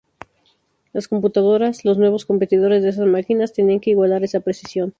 Las 0.93 1.07
computadoras, 1.07 1.85
los 1.85 1.99
nuevos 1.99 2.25
competidores 2.25 2.81
de 2.81 2.89
esas 2.89 3.05
máquinas, 3.05 3.53
tenían 3.53 3.79
que 3.79 3.91
igualar 3.91 4.23
esa 4.23 4.39
precisión. 4.39 4.89